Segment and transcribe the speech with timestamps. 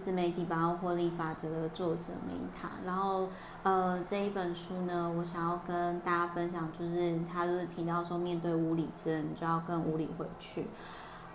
[0.00, 2.70] 自媒体百万获利法则的作者梅塔。
[2.84, 3.28] 然后，
[3.62, 10.66] 呃，这一本书呢，我想要跟大家分享，就是他就是提到说，面对无理之人，就要更无理回去。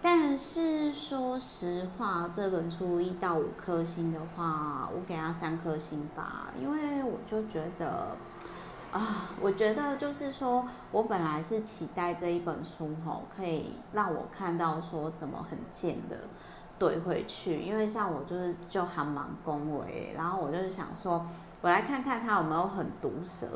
[0.00, 8.16] 但是说实话，这本书一到五颗星的话，我给他三颗星吧，因为我就觉得。
[8.92, 16.16] 啊，我觉得就是说，我本来是期待这一本书吼，可以让我看到说怎么很贱的
[16.78, 21.26] 怼回去，因为像我就是就还蛮恭维，然后我就是想说，
[21.60, 23.46] 我来看看他有没有很毒舌，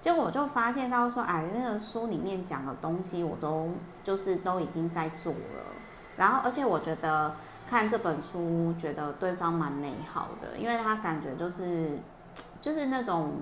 [0.00, 3.70] 结果我就发现到说，哎，那个书里面讲的东西我都
[4.02, 5.64] 就是都已经在做了，
[6.16, 7.34] 然后而且我觉得
[7.68, 11.98] 看这本书，觉得对方蛮内耗的，因为他感觉就是
[12.60, 13.32] 就是那种。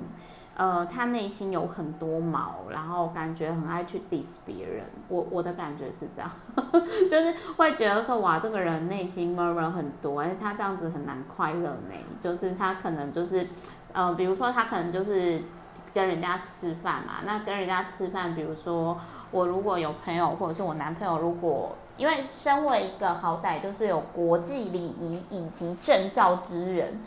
[0.59, 4.87] 呃，他内心有很多毛，然后感觉很爱去 diss 别人。
[5.09, 6.31] 我我的感觉是这样，
[7.11, 11.95] 就是会觉得说，哇，这个人内心 murmur 很多，而且他这样子很难快乐呢。
[12.23, 13.47] 就是他可能就是，
[13.93, 15.43] 呃，比如说他可能就是
[15.93, 18.99] 跟人家吃饭嘛，那跟人家吃饭，比如说
[19.31, 26.99] 我如果有朋友或者是我男朋友，如果因为身为一个好歹就是有国际礼仪以及证照之人。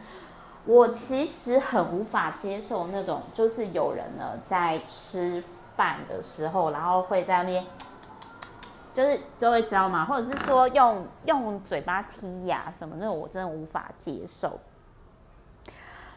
[0.66, 5.44] 我其实很无法接受那种，就是有人呢在吃
[5.76, 7.66] 饭的时候，然后会在那边，
[8.94, 10.06] 就是各位知道吗？
[10.06, 14.60] 或者是说用用嘴巴剔牙什么那种，我真的无法接受。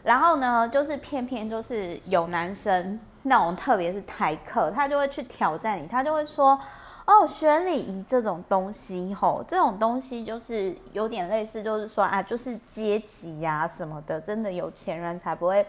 [0.02, 6.58] 然后呢，就是偏偏就是有男生那种，特别是台客，他就会去挑战你，他就会说。
[7.04, 15.66] 哦，学礼仪这种东西，吼，这种东西就是有点类似，就是说啊，就是阶级呀什么的，真的有钱人才不会，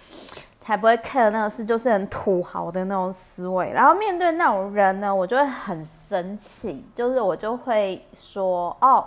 [0.62, 3.70] 才不会 care 那个事，就是很土豪的那种思维。
[3.70, 9.06] 然后面对那种人呢，我就会很生气，就是我就会说，哦，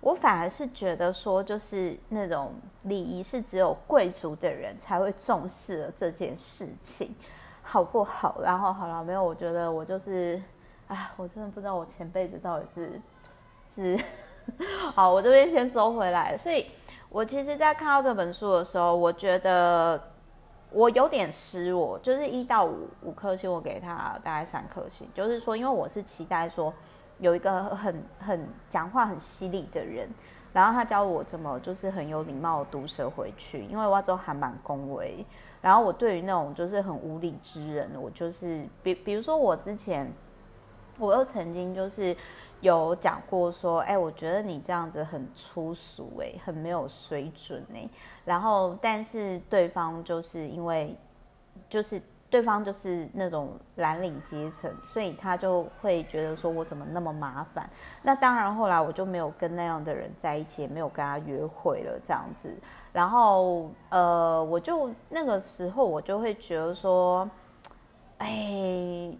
[0.00, 7.14] 我反而是觉得说，就是那种礼仪是只有贵族的人才会重视的这件事情，
[7.62, 8.40] 好不好？
[8.42, 10.42] 然后好了，没有，我觉得我就是。
[10.88, 13.00] 哎，我真的不知道我前辈子到底是
[13.68, 14.04] 是
[14.94, 16.36] 好，我这边先收回来。
[16.38, 16.64] 所以，
[17.10, 20.02] 我其实，在看到这本书的时候，我觉得
[20.70, 25.06] 我有点失落，就是一到五五颗星，我给他大概三颗星。
[25.14, 26.72] 就是说，因为我是期待说
[27.18, 30.08] 有一个很很讲话很犀利的人，
[30.54, 35.22] 然后他教我怎么就是很有礼貌的毒舌回去，因为我之后还蛮恭维。
[35.60, 40.10] 然后我对于那种就是很无理之人，我就是比比如说我之前。
[40.98, 42.16] 我又曾经就是
[42.60, 47.88] 有讲过说，哎，我觉得你这样子很粗俗，哎，很没有水准，哎。
[48.24, 50.96] 然后，但是对方就是因为，
[51.68, 57.70] 就是对方就是那种蓝领阶层，所以他就会觉得说我怎么那么麻烦。
[58.02, 62.52] 那当然，后来我就没有跟那样的人在一起，也没有跟他约会了，这样子。
[62.92, 67.30] 然后，呃，我就那个时候我就会觉得说，
[68.18, 69.16] 哎。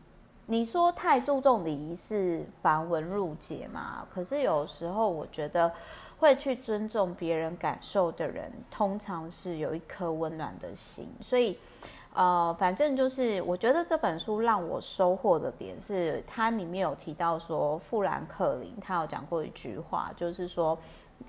[0.51, 4.07] 你说太注重礼仪是繁文缛节嘛？
[4.11, 5.71] 可是有时候我觉得
[6.19, 11.07] 会去尊重别人感受的人，通常是有一颗温暖的心。
[11.21, 11.59] 所以，
[12.15, 20.79] 呃，反正就是我觉得这本书让我收获的点是，它里面有提到说，富兰克林他有讲过一句话，就是说，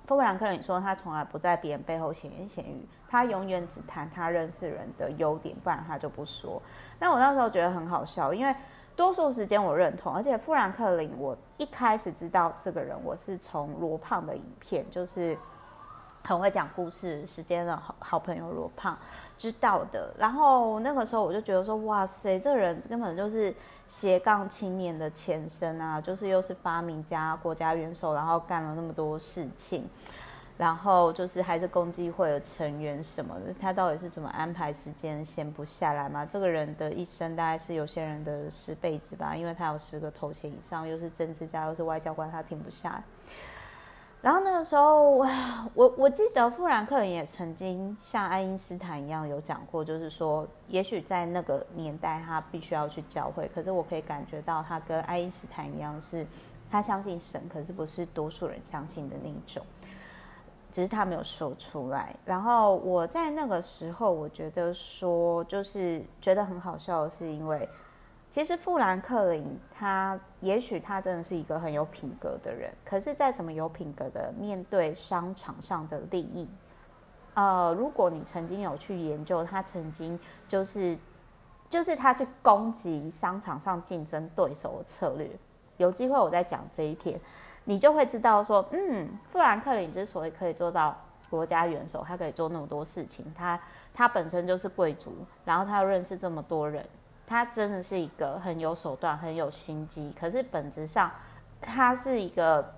[0.08, 6.62] 富兰克林说他从来不在别人背后闲言闲语，他永远只谈他认识人的优点，不然他就不说。
[6.98, 8.56] 但我那时候觉得很好笑，因为。
[9.00, 15.38] 多数时间我认同，而且富兰克林，我一开始知道这个人，我是从罗胖的影片，就是
[16.22, 19.00] 很会讲故事时间的好好朋友罗胖
[19.38, 20.14] 知道的。
[20.20, 23.56] 然后那个时候我就觉得说，哇塞，这个人根本就是
[23.88, 29.90] 斜杠青年的前身啊，就是又是发明家、国家元首，然后干了那么多事情。
[30.60, 36.26] 然后就是还是共济会的成员什么的，他到底是怎么安排时间闲不下来吗？
[36.26, 43.04] 这个人的一生大概是有些人的十辈子吧，因为他有十个头衔以上，又是政治家又是外交官，他停不下来。
[44.22, 45.26] 然后那个时候，
[45.74, 56.28] 我我记得富兰克林也曾经像爱因斯坦一样有讲过，就是说，也许在那个年代他必须要去教会，可是我可以感觉到他跟爱因斯坦一样，是
[56.70, 59.66] 他相信神，可是不是多数人相信的那一种。
[60.72, 62.16] 只是他没有说出来。
[62.26, 67.68] 然后我在那个时候，我觉得说，就是觉得很好笑是，因为
[68.30, 76.48] 其实富兰克林他也许他真的是一个很有品格的人，可是再怎么有品格的面对商场上的利益，
[77.34, 80.96] 呃，如果你曾经有去研究，他曾经就是
[81.70, 85.28] 就是他去攻击商场上竞争对手的策略，
[85.78, 87.20] 有机会我再讲这一篇。
[87.70, 90.98] 你就会知道说，嗯，富兰克林之所以可以做到
[91.30, 93.60] 国家元首，他可以做那么多事情，他
[93.94, 95.14] 他本身就是贵族，
[95.46, 96.84] 然后他又认识这么多人，
[97.28, 100.12] 他真的是一个很有手段、很有心机。
[100.20, 101.12] 可是本质上，
[101.62, 102.74] 他是一个，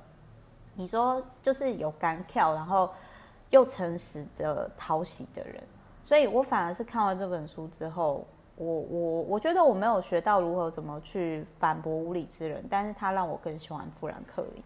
[0.75, 2.89] 你说就是有干跳，然后
[3.49, 5.63] 又诚实的讨喜的人。
[6.03, 8.27] 所以我反而是看完这本书之后，
[8.57, 14.61] 我我我觉得我没有学到如何怎么去反驳无理之人，但是他让我更喜欢富兰克林。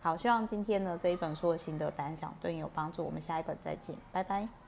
[0.00, 3.04] 好，希望今天的这一本书的心得感想对你有帮助。
[3.04, 4.48] 我们下一本再见，拜拜。